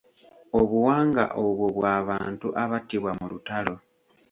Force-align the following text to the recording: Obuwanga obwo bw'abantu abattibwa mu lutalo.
Obuwanga 0.59 1.23
obwo 1.43 1.65
bw'abantu 1.77 2.47
abattibwa 2.63 3.11
mu 3.19 3.25
lutalo. 3.31 3.75